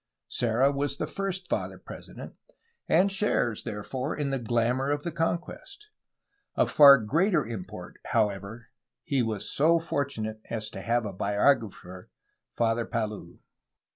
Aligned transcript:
Serra 0.27 0.71
was 0.71 0.97
thej^rs^ 0.97 1.47
Father 1.47 1.77
President, 1.77 2.33
and 2.89 3.11
shares, 3.11 3.61
therefore, 3.61 4.15
in 4.17 4.31
the 4.31 4.39
glamor 4.39 4.89
of 4.89 5.03
the 5.03 5.11
conquest. 5.11 5.89
Of 6.55 6.71
far 6.71 6.97
greater 6.97 7.45
import, 7.45 7.99
how 8.07 8.29
ever, 8.29 8.69
he 9.03 9.21
was 9.21 9.47
so 9.47 9.77
fortunate 9.77 10.41
as 10.49 10.71
to 10.71 10.81
have 10.81 11.05
a 11.05 11.13
biographer, 11.13 12.09
Father 12.57 12.85
Palou. 12.87 13.41